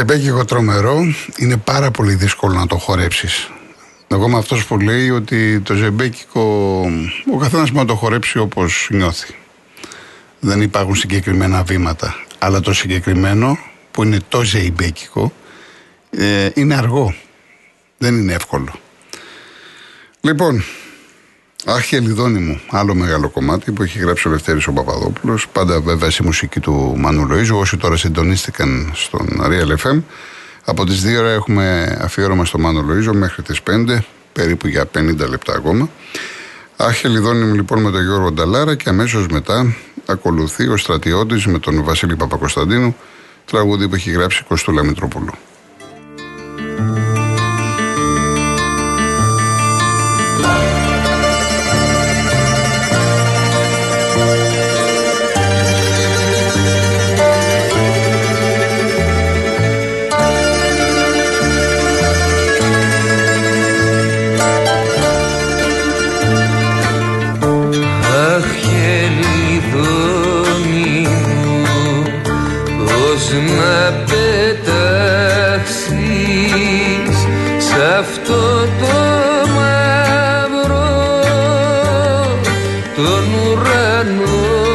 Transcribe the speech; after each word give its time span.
ζεμπέκικο 0.00 0.44
τρομερό 0.44 1.04
είναι 1.36 1.56
πάρα 1.56 1.90
πολύ 1.90 2.14
δύσκολο 2.14 2.54
να 2.54 2.66
το 2.66 2.76
χορέψεις. 2.76 3.50
Εγώ 4.08 4.26
είμαι 4.26 4.38
αυτός 4.38 4.66
που 4.66 4.78
λέει 4.78 5.10
ότι 5.10 5.60
το 5.60 5.74
ζεμπέκικο 5.74 6.40
ο 7.32 7.36
καθένας 7.36 7.70
μπορεί 7.70 7.86
να 7.86 7.92
το 7.92 7.94
χορέψει 7.94 8.38
όπως 8.38 8.88
νιώθει. 8.90 9.34
Δεν 10.40 10.62
υπάρχουν 10.62 10.94
συγκεκριμένα 10.94 11.62
βήματα. 11.62 12.14
Αλλά 12.38 12.60
το 12.60 12.72
συγκεκριμένο 12.72 13.58
που 13.90 14.02
είναι 14.02 14.18
το 14.28 14.42
ζεϊμπέκικο 14.42 15.32
ε, 16.10 16.48
είναι 16.54 16.74
αργό. 16.74 17.14
Δεν 17.98 18.14
είναι 18.14 18.32
εύκολο. 18.32 18.72
Λοιπόν, 20.20 20.64
Άχι 21.64 21.96
Ελιδόνι 21.96 22.38
μου, 22.38 22.60
άλλο 22.70 22.94
μεγάλο 22.94 23.28
κομμάτι 23.28 23.72
που 23.72 23.82
έχει 23.82 23.98
γράψει 23.98 24.28
ο 24.28 24.30
Λευτέρης 24.30 24.66
ο 24.66 24.72
Παπαδόπουλος, 24.72 25.48
πάντα 25.48 25.80
βέβαια 25.80 26.10
στη 26.10 26.22
μουσική 26.22 26.60
του 26.60 26.94
Μανού 26.96 27.28
Λοΐζου, 27.30 27.58
όσοι 27.58 27.76
τώρα 27.76 27.96
συντονίστηκαν 27.96 28.90
στον 28.94 29.28
Real 29.42 29.76
FM. 29.76 30.02
Από 30.64 30.84
τις 30.84 31.02
2 31.04 31.18
ώρα 31.18 31.30
έχουμε 31.30 31.96
αφιέρωμα 32.00 32.44
στο 32.44 32.58
Μάνο 32.58 32.84
Λοΐζο 32.88 33.12
μέχρι 33.12 33.42
τις 33.42 33.60
5, 33.70 33.98
περίπου 34.32 34.66
για 34.66 34.84
50 34.94 35.28
λεπτά 35.28 35.54
ακόμα. 35.54 35.90
Άχι 36.76 37.06
Ελιδόνι 37.06 37.44
μου 37.44 37.54
λοιπόν 37.54 37.80
με 37.80 37.90
τον 37.90 38.02
Γιώργο 38.02 38.32
Νταλάρα 38.32 38.74
και 38.74 38.88
αμέσως 38.88 39.26
μετά 39.26 39.76
ακολουθεί 40.06 40.68
ο 40.68 40.76
στρατιώτης 40.76 41.46
με 41.46 41.58
τον 41.58 41.84
Βασίλη 41.84 42.16
Παπακοσταντίνου, 42.16 42.96
τραγούδι 43.44 43.88
που 43.88 43.94
έχει 43.94 44.10
γράψει 44.10 44.44
Κωστούλα 44.48 44.84
Μητροπούλου. 44.84 45.32
τον 83.02 83.34
ουρανό. 83.34 84.69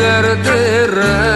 cartera 0.00 1.29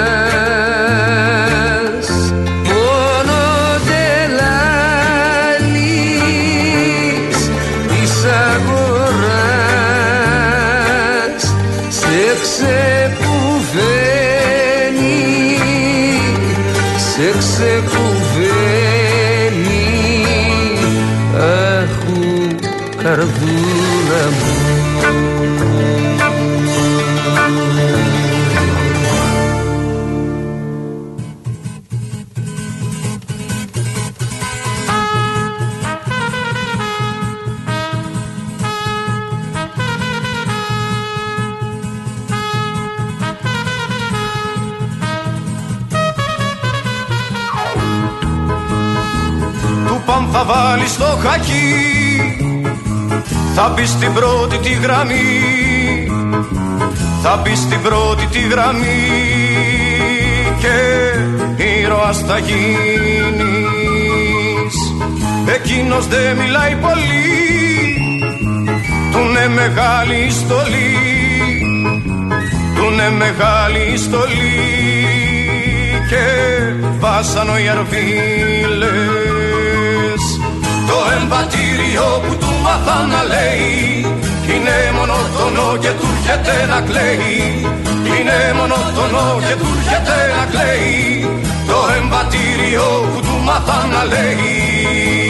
θα 50.36 50.44
βάλει 50.44 50.86
στο 50.86 51.18
χακί. 51.22 51.72
Θα 53.54 53.68
μπει 53.68 53.86
στην 53.86 54.12
πρώτη 54.12 54.56
τη 54.56 54.68
γραμμή. 54.68 55.40
Θα 57.22 57.40
μπει 57.42 57.54
στην 57.54 57.82
πρώτη 57.82 58.26
τη 58.26 58.40
γραμμή. 58.40 59.02
Και 60.62 60.76
ήρωας 61.64 62.18
θα 62.26 62.38
γίνεις. 62.38 62.64
Εκείνος 65.54 66.06
δεν 66.06 66.36
μιλάει 66.36 66.74
πολύ. 66.74 67.32
Του 69.12 69.18
είναι 69.18 69.48
μεγάλη 69.48 70.30
στολή. 70.30 70.96
Του 72.74 72.84
είναι 72.92 73.10
μεγάλη 73.10 73.96
στολή. 73.96 74.54
Και 76.08 76.24
βάσανο 76.98 77.58
οι 77.58 77.68
αρβίλες. 77.68 79.23
το 79.23 79.23
εμβατήριο 81.18 82.06
που 82.24 82.32
του 82.42 82.52
μάθα 82.64 82.98
να 83.12 83.20
λέει. 83.32 84.06
Είναι 84.52 84.76
μονότονο 84.96 85.66
και 85.82 85.92
του 85.98 86.08
έρχεται 86.16 86.56
να 86.72 86.78
κλαίει. 86.88 87.38
Είναι 88.14 88.38
μονότονο 88.58 89.24
και 89.46 89.54
του 89.60 89.70
έρχεται 89.78 90.18
να 90.36 90.44
κλαίει. 90.52 91.30
Το 91.70 91.78
εμβατήριο 91.98 92.86
που 93.12 93.20
του 93.26 93.36
μάθα 93.46 93.78
να 93.92 94.02
λέει 94.12 95.23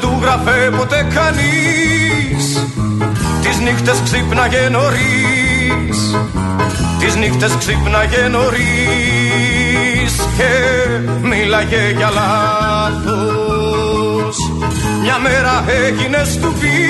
Δεν 0.00 0.08
του 0.08 0.18
γράφε 0.22 0.70
ποτέ 0.76 1.06
κανείς. 1.14 2.66
Τις 3.42 3.58
νύχτες 3.58 4.00
ξύπναγε 4.04 4.68
νωρίς. 4.70 6.16
Τις 6.98 7.16
νύχτες 7.16 7.52
ξύπναγε 7.58 8.28
νωρίς 8.30 10.14
Και 10.36 10.50
μίλαγε 11.22 11.92
για 11.96 12.10
λάθος. 12.10 13.16
Μια 15.02 15.18
μέρα 15.18 15.64
έγινε 15.86 16.24
στουπί 16.24 16.88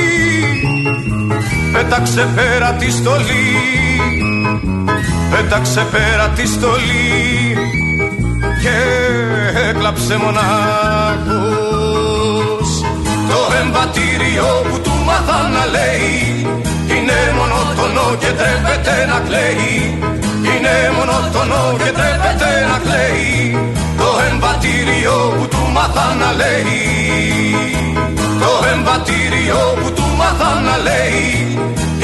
Πέταξε 1.72 2.28
πέρα 2.34 2.72
τη 2.72 2.90
στολή. 2.90 3.54
Πέταξε 5.30 5.86
πέρα 5.90 6.28
τη 6.28 6.46
στολή 6.46 7.56
Και 8.62 8.76
έκλαψε 9.68 10.16
μονάχος. 10.16 11.65
Το 11.65 11.65
εμβατήριο 13.60 14.48
που 14.68 14.76
του 14.84 14.94
μάθα 15.06 15.38
να 15.54 15.64
λέει. 15.75 16.14
Είναι 16.92 17.18
μονότονο 17.38 18.06
και 18.22 18.30
τρέπεται 18.38 18.96
να 19.10 19.18
κλαίει. 19.26 19.75
Είναι 20.50 20.75
μονότονο 20.96 21.62
και 21.80 21.90
τρέπεται 21.98 22.50
να 22.70 22.76
κλαίει. 22.84 23.34
Το 24.00 24.08
εμβατήριο 24.28 25.16
που 25.36 25.44
του 25.52 25.62
μάθα 25.75 26.06
να 26.20 26.30
λέει. 26.40 26.75
Το 28.42 28.52
εμβατήριο 28.72 29.60
που 29.80 29.88
του 29.96 30.06
μάθα 30.18 30.50
να 30.66 30.76
λέει. 30.88 31.25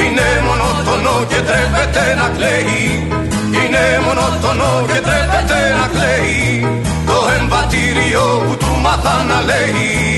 Είναι 0.03 0.27
μονότονο 0.47 1.15
και 1.31 1.39
τρέπεται 1.47 2.05
να 2.19 2.27
κλαίει. 2.35 2.81
Είναι 3.57 3.83
μονότονο 4.05 4.71
και 4.89 4.99
τρέπεται 5.07 5.59
να 5.79 5.85
κλαίει. 5.93 6.41
Το 7.09 7.17
εμβατήριο 7.37 8.25
που 8.45 8.53
του 8.61 8.71
μάθα 8.83 9.15
να 9.29 9.39
λέει 9.49 10.12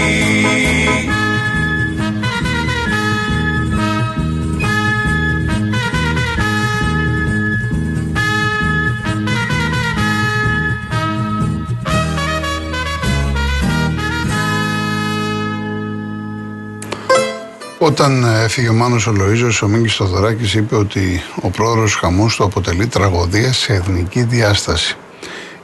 Όταν 17.86 18.24
έφυγε 18.24 18.70
ο 18.70 18.74
Μάνος 18.74 19.08
ο 19.08 19.14
Λοΐζος, 19.18 19.62
ο 19.64 19.68
Μίγκης 19.68 19.94
Στοδωράκης 19.94 20.54
είπε 20.54 20.76
ότι 20.76 21.22
ο 21.42 21.50
πρόεδρος 21.50 21.96
χαμός 21.96 22.36
του 22.36 22.44
αποτελεί 22.44 22.88
τραγωδία 22.88 23.54
σε 23.54 23.74
εθνική 23.74 24.24
διάσταση. 24.24 24.98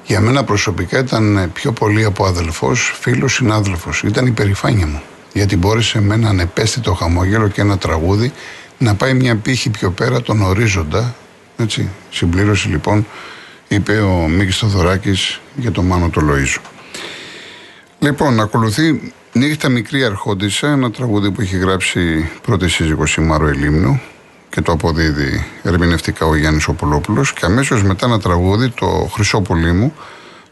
Για 0.06 0.22
μένα 0.22 0.44
προσωπικά 0.44 1.00
ήταν 1.00 1.52
πιο 1.54 1.72
πολύ 1.72 2.04
από 2.04 2.26
αδελφός, 2.26 2.98
φίλος, 3.00 3.34
συνάδελφος. 3.34 4.02
Ήταν 4.04 4.26
η 4.26 4.32
περηφάνεια 4.32 4.88
μου. 4.88 5.02
Γιατί 5.34 5.58
μπόρεσε 5.58 6.02
με 6.02 6.14
έναν 6.14 6.40
επέστητο 6.40 6.94
χαμόγελο 6.94 7.48
και 7.48 7.62
ένα 7.62 7.78
τραγούδι 7.78 8.32
να 8.78 8.96
πάει 8.96 9.14
μια 9.14 9.36
πύχη 9.36 9.70
πιο 9.70 9.92
πέρα 9.92 10.22
τον 10.22 10.42
ορίζοντα. 10.42 11.16
Έτσι, 11.58 11.90
συμπλήρωση 12.10 12.68
λοιπόν, 12.68 13.08
είπε 13.68 14.00
ο 14.00 14.28
Μίκης 14.28 14.56
Στοδωράκης 14.56 15.40
για 15.56 15.72
τον 15.72 15.86
Μάνο 15.86 16.10
το 16.10 16.22
Λοΐζο. 16.30 16.62
Λοιπόν, 18.00 18.40
ακολουθεί 18.40 19.14
Νύχτα 19.34 19.70
μικρή 19.70 20.04
αρχόντισα, 20.04 20.68
ένα 20.68 20.92
τραγούδι 20.92 21.32
που 21.32 21.42
έχει 21.42 21.58
γράψει 21.58 22.30
πρώτη 22.42 22.70
σύζυγος 22.70 23.16
η 23.16 23.22
Μάρο 23.22 23.48
Ελίμνου 23.48 24.02
και 24.50 24.62
το 24.62 24.72
αποδίδει 24.72 25.46
ερμηνευτικά 25.64 26.26
ο 26.26 26.36
Γιάννης 26.36 26.68
Οπολόπουλος 26.68 27.34
και 27.34 27.46
αμέσως 27.46 27.84
μετά 27.84 28.06
ένα 28.06 28.20
τραγούδι, 28.20 28.70
το 28.70 29.10
Χρυσό 29.14 29.42
μου, 29.50 29.94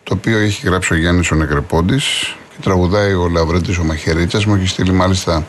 το 0.03 0.13
οποίο 0.13 0.37
έχει 0.37 0.67
γράψει 0.67 0.93
ο 0.93 0.95
Γιάννης 0.95 1.31
ο 1.31 1.35
Νεκρεπόντης 1.35 2.35
και 2.49 2.57
τραγουδάει 2.61 3.13
ο 3.13 3.29
Λαβρέντης 3.29 3.77
ο 3.77 3.83
Μαχαιρίτσας, 3.83 4.45
μου 4.45 4.55
έχει 4.55 4.67
στείλει 4.67 4.91
μάλιστα 4.91 5.47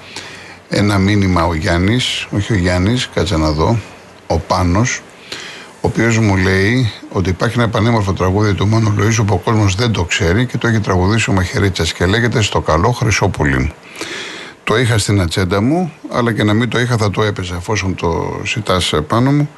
ένα 0.68 0.99
μήνυμα 0.99 1.46
ο 1.46 1.54
Γιάννης, 1.54 2.26
όχι 2.30 2.52
ο 2.52 2.56
Γιάννης, 2.56 3.08
κάτσε 3.14 3.37
να 3.37 3.50
δω, 3.50 3.78
ο 4.26 4.38
Πάνος, 4.38 5.02
ο 5.82 5.88
οποίος 5.88 6.18
μου 6.18 6.37
λέει 6.37 6.92
ότι 7.12 7.30
υπάρχει 7.30 7.58
ένα 7.58 7.68
πανέμορφο 7.68 8.12
τραγούδι 8.12 8.54
του 8.54 8.68
Μάνου 8.68 8.94
Λοίζου 8.99 9.25
που 9.25 9.34
ο 9.34 9.37
κόσμος 9.37 9.75
δεν 9.75 9.92
το 9.92 10.04
ξέρει 10.04 10.46
και 10.46 10.58
το 10.58 10.68
έχει 10.68 10.80
τραγουδήσει 10.80 11.30
ο 11.30 11.32
Μαχαιρίτσα 11.32 11.84
και 11.84 12.06
λέγεται 12.06 12.42
Στο 12.42 12.60
καλό 12.60 12.90
Χρυσόπουλη 12.90 13.58
μου. 13.58 13.72
Το 14.64 14.78
είχα 14.78 14.99
στην 14.99 15.20
ατσέντα 15.20 15.60
μου, 15.60 15.92
αλλά 16.12 16.32
και 16.32 16.44
να 16.44 16.54
μην 16.54 16.68
το 16.68 16.80
είχα 16.80 16.96
θα 16.96 17.10
το 17.10 17.22
έπαιζα 17.22 17.56
εφόσον 17.56 17.94
το 17.94 18.40
ζητάς 18.44 18.94
πάνω 19.06 19.32
μου. 19.32 19.50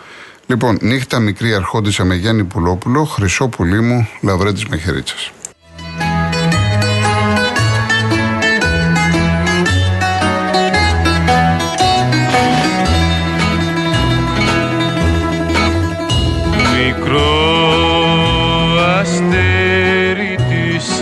Λοιπόν, 0.47 0.79
νύχτα 0.81 1.19
μικρή 1.19 1.55
αρχόντισα 1.55 2.05
με 2.05 2.15
Γιάννη 2.15 2.45
Πουλόπουλο, 2.45 3.05
Χρυσόπουλη 3.05 3.81
μου, 3.81 4.09
Λαβρέτη 4.21 4.67
Μαχαιρίτσα. 4.71 5.15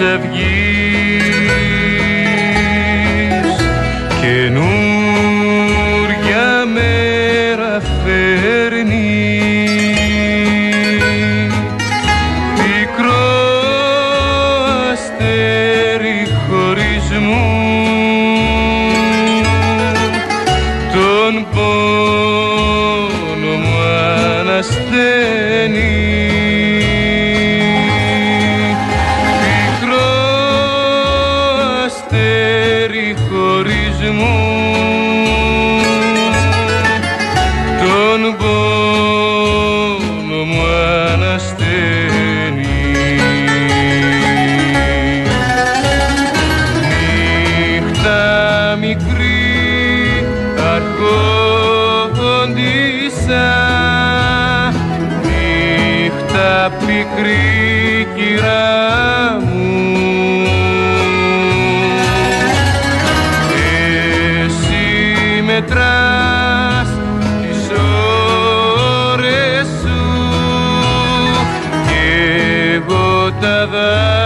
of 0.01 0.25
you. 0.35 0.40
the 73.41 74.20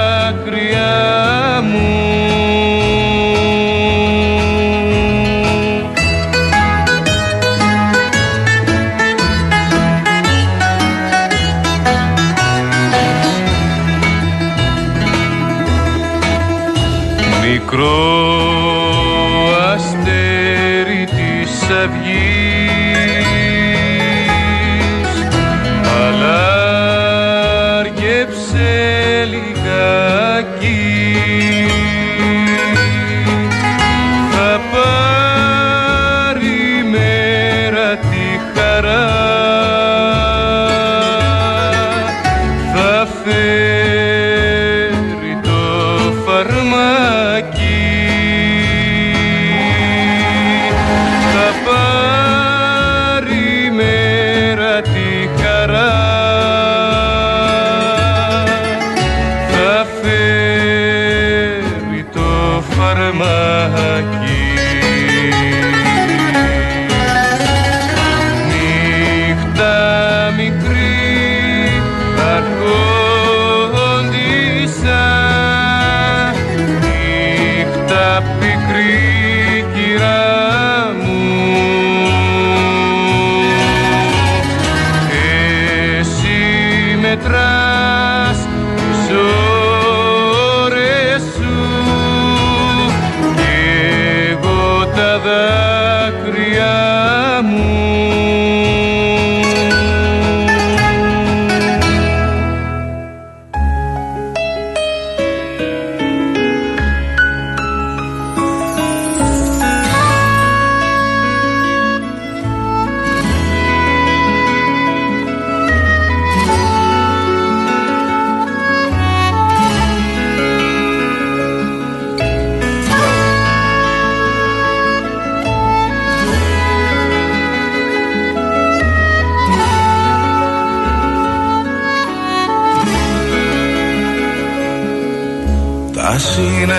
happy 78.14 78.54
green. 78.70 79.13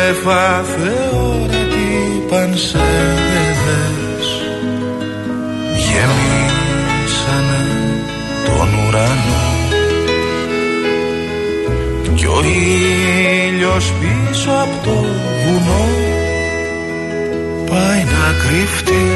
Σύννεφα 0.06 0.64
θεόρατοι 0.64 2.26
πανσέδες 2.30 4.28
γεμίσανε 5.86 7.64
τον 8.46 8.70
ουρανό. 8.88 9.44
Κι 12.16 12.26
ο 12.26 12.42
ήλιος 13.50 13.94
πίσω 14.00 14.50
από 14.50 14.84
το 14.84 14.96
βουνό 15.44 15.88
πάει 17.70 18.04
να 18.04 18.34
κρύφτει 18.44 19.15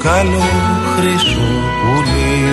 στο 0.00 0.08
καλό 0.08 0.48
χρυσό 0.96 1.50
πουλί. 1.80 2.48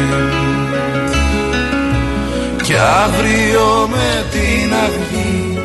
Κι 2.63 2.73
αύριο 3.03 3.87
με 3.89 4.25
την 4.31 4.73
αυγή 4.85 5.59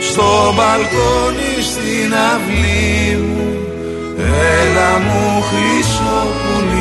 στο 0.00 0.54
μπαλκόνι 0.54 1.54
στην 1.62 2.14
αυλή 2.32 3.16
μου 3.16 3.46
έλα 4.60 4.98
μου 4.98 5.42
χρυσό 5.42 6.26
πουλί 6.40 6.77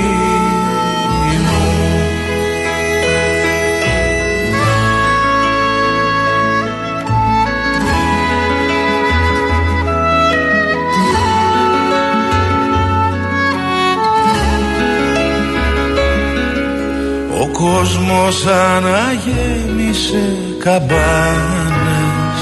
κόσμος 17.59 18.45
αναγέμισε 18.45 20.35
καμπάνες 20.63 22.41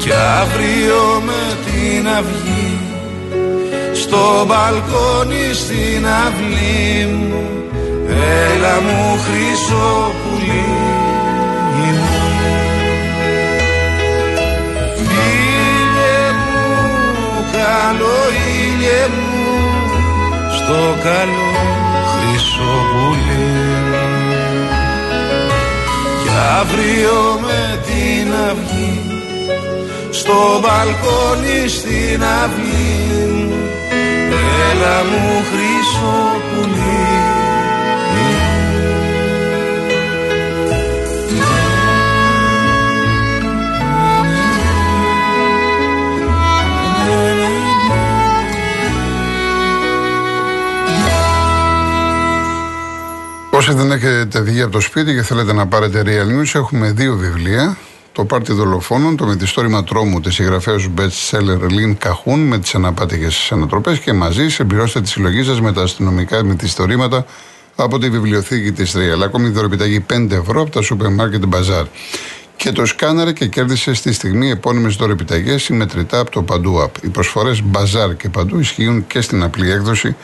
Κι 0.00 0.12
αύριο 0.40 1.22
με 1.26 1.42
την 1.64 2.08
αυγή 2.08 2.78
στο 3.92 4.44
μπαλκόνι 4.46 5.52
στην 5.54 6.06
αυλή 6.26 7.06
μου 7.06 7.44
έλα 8.52 8.80
μου 8.80 9.18
χρυσό 9.24 10.12
πουλί. 10.20 10.66
Ήλιε 14.98 16.26
μου, 16.40 16.64
καλό 17.52 18.18
ήλιε 18.56 19.06
μου 19.16 19.44
στο 20.56 20.96
καλό 21.02 21.53
αύριο 26.64 27.38
με 27.40 27.80
την 27.86 28.32
αυγή 28.50 29.00
στο 30.10 30.60
μπαλκόνι 30.60 31.68
στην 31.68 32.22
αυλή. 32.42 33.14
Μου 34.28 34.40
έλα 34.70 34.96
μου 35.10 35.44
χρυσό 35.48 36.20
πουλί 36.48 37.03
Όσοι 53.56 53.72
δεν 53.72 53.90
έχετε 53.90 54.40
βγει 54.40 54.62
από 54.62 54.72
το 54.72 54.80
σπίτι 54.80 55.14
και 55.14 55.22
θέλετε 55.22 55.52
να 55.52 55.66
πάρετε 55.66 56.02
Real 56.06 56.40
News, 56.40 56.54
έχουμε 56.54 56.90
δύο 56.90 57.16
βιβλία. 57.16 57.76
Το 58.12 58.24
Πάρτι 58.24 58.52
Δολοφόνων, 58.52 59.16
το 59.16 59.26
μυθιστόρημα 59.26 59.84
τρόμου 59.84 60.20
της 60.20 60.34
συγγραφέας 60.34 60.88
best 60.96 61.30
seller 61.30 61.70
Λίν 61.70 61.96
Καχούν 61.96 62.40
με 62.40 62.58
τις 62.58 62.74
αναπάτηχε 62.74 63.54
ανατροπές 63.54 63.98
και 63.98 64.12
μαζί 64.12 64.48
συμπληρώστε 64.48 65.00
τη 65.00 65.08
συλλογή 65.08 65.42
σας 65.42 65.60
με 65.60 65.72
τα 65.72 65.82
αστυνομικά 65.82 66.44
μυθιστορήματα 66.44 67.26
από 67.76 67.98
τη 67.98 68.10
βιβλιοθήκη 68.10 68.72
της 68.72 68.94
Real. 68.96 69.22
Ακόμη 69.24 69.48
δωρεπιταγή 69.48 70.04
5 70.12 70.30
ευρώ 70.30 70.60
από 70.60 70.70
τα 70.70 70.82
σούπερ 70.82 71.10
μάρκετ 71.10 71.46
μπαζάρ. 71.46 71.84
Και 72.56 72.72
το 72.72 72.86
σκάναρε 72.86 73.32
και 73.32 73.46
κέρδισε 73.46 73.94
στη 73.94 74.12
στιγμή 74.12 74.50
επώνυμες 74.50 74.94
δωρεπιταγές 74.94 75.62
συμμετρητά 75.62 76.18
από 76.18 76.30
το 76.30 76.42
Παντού 76.42 76.82
App. 76.84 77.04
Οι 77.04 77.08
προσφορές 77.08 77.62
μπαζάρ 77.62 78.16
και 78.16 78.28
παντού 78.28 78.58
ισχύουν 78.58 79.06
και 79.06 79.20
στην 79.20 79.42
απλή 79.42 79.70
έκδοση 79.70 80.16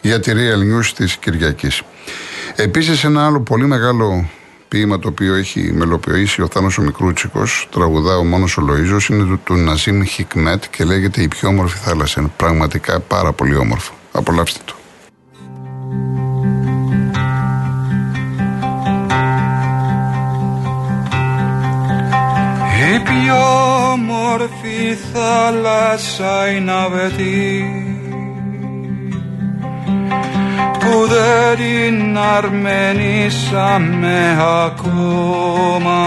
για 0.00 0.20
τη 0.20 0.32
Real 0.34 0.78
News 0.78 0.86
της 0.96 1.16
Κυριακής. 1.16 1.82
Επίσης, 2.56 3.04
ένα 3.04 3.26
άλλο 3.26 3.40
πολύ 3.40 3.66
μεγάλο 3.66 4.28
ποίημα 4.68 4.98
το 4.98 5.08
οποίο 5.08 5.34
έχει 5.34 5.72
μελοποιήσει 5.72 6.42
ο 6.42 6.48
Θάνος 6.52 6.78
ο 6.78 6.82
Μικρούτσικος, 6.82 7.68
τραγουδά 7.70 8.16
ο 8.16 8.24
μόνος 8.24 8.56
ο 8.56 8.62
Λοΐζος, 8.68 9.08
είναι 9.10 9.24
του, 9.24 9.40
του 9.44 9.54
Ναζίμ 9.54 10.02
Χικμέτ 10.02 10.64
και 10.70 10.84
λέγεται 10.84 11.22
«Η 11.22 11.28
πιο 11.28 11.48
όμορφη 11.48 11.78
θάλασσα». 11.78 12.20
Είναι 12.20 12.30
πραγματικά 12.36 13.00
πάρα 13.00 13.32
πολύ 13.32 13.56
όμορφο. 13.56 13.94
Απολαύστε 14.12 14.60
το. 14.64 14.74
Η 22.94 23.00
πιο 23.00 23.36
όμορφη 23.92 24.96
θάλασσα 25.12 26.50
είναι 26.50 26.72
αβετή 26.72 27.85
που 30.86 31.06
δεν 31.06 31.56
την 31.56 32.18
αρμενήσαμε 32.18 33.78
ακόμα. 34.64 36.00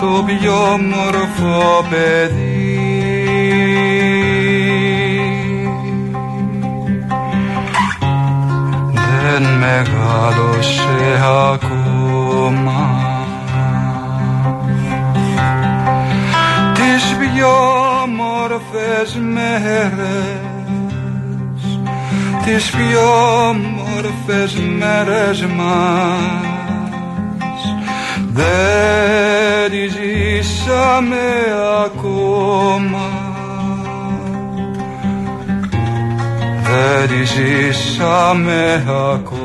Το 0.00 0.24
πιο 0.26 0.78
μορφό 0.78 1.84
παιδί. 1.90 2.48
Δεν 8.92 9.42
μεγάλωσε 9.42 11.20
ακόμα. 11.52 12.80
Τις 16.74 17.16
πιο 17.18 17.56
μορφές 18.16 19.20
μέρες 19.32 20.57
τις 22.52 22.70
πιο 22.70 23.46
όμορφες 23.48 24.54
μέρες 24.78 25.44
μας. 25.56 26.46
Δεν 28.32 29.70
τις 29.70 29.92
ζήσαμε 29.92 31.16
ακόμα. 31.84 33.08
Δεν 36.62 37.08
τις 37.08 37.30
ζήσαμε 37.30 38.84
ακόμα 39.12 39.37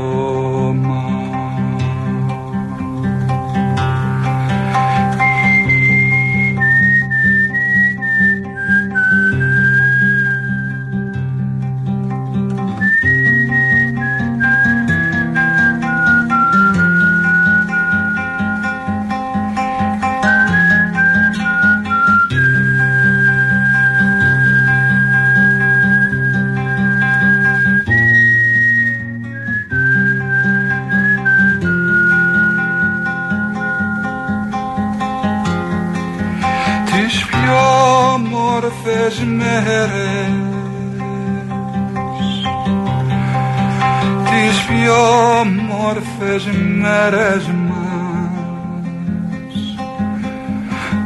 μέρες 47.04 47.48
μας 47.68 47.94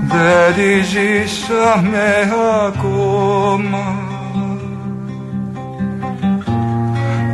δεν 0.07 0.53
τις 0.55 0.87
ζήσαμε 0.87 2.31
ακόμα. 2.67 3.85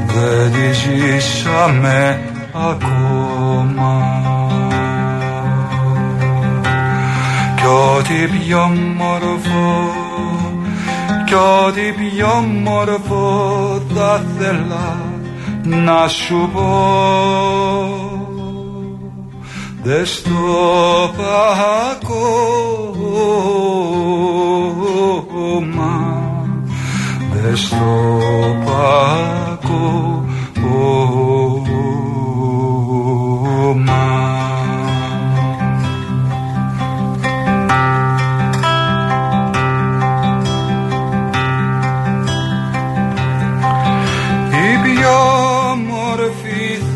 Δεν 0.07 0.51
τις 0.51 0.77
ζήσαμε 0.77 2.19
ακόμα. 2.53 4.21
Κι 7.55 7.65
ό,τι 7.65 8.27
πιο 8.37 8.71
μορφό 8.97 9.91
κι 11.25 11.33
ό,τι 11.33 11.81
πιο 11.81 12.45
μορφό 12.63 13.81
θα 13.95 14.23
θέλα 14.37 14.97
να 15.63 16.07
σου 16.07 16.49
πω 16.53 17.92
δες 19.83 20.09
στο 20.09 21.13
ακόμα 21.91 22.31
δες 27.31 27.59
στο 27.59 28.55
ακόμα 28.65 29.13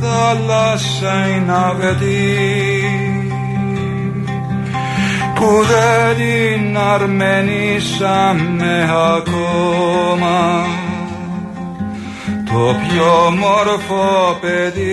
θάλασσα 0.01 1.27
είναι 1.27 1.53
αβετή 1.53 2.76
που 5.47 5.63
δεν 5.63 6.15
την 6.15 6.77
αρμενήσαμε 6.77 8.75
ακόμα. 9.17 10.65
Το 12.45 12.75
πιο 12.87 13.35
μόρφο 13.37 14.37
παιδί. 14.41 14.85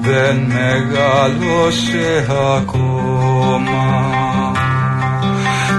Δεν 0.00 0.36
μεγάλωσε 0.36 2.26
ακόμα. 2.56 3.84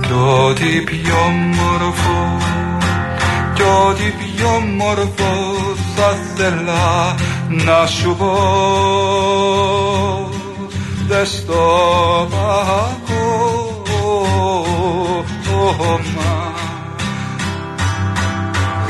Κι 0.00 0.12
ό,τι 0.12 0.80
πιο 0.84 1.30
μορφό 1.56 2.36
κι 3.56 3.62
ό,τι 3.62 4.02
πιο 4.02 4.50
μορφό 4.76 5.34
θα 5.96 6.16
θέλα 6.34 7.14
να 7.48 7.86
σου 7.86 8.16
πω. 8.18 8.34
Δεν 11.08 11.26
στο 11.26 12.28
ακόμα 12.30 13.06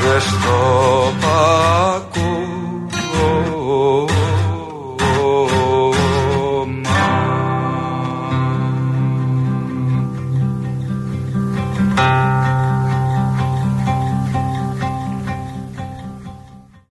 δεν 0.07 0.21
στο 0.21 1.13
ακόμα 1.17 2.06